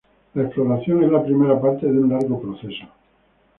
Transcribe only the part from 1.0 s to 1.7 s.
es la primera